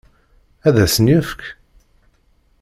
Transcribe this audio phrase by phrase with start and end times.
[0.67, 1.41] Ad as-ten-yefk?